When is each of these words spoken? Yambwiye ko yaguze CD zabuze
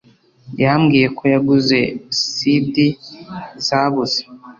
Yambwiye 0.63 1.07
ko 1.17 1.23
yaguze 1.33 1.77
CD 2.31 2.73
zabuze 3.65 4.19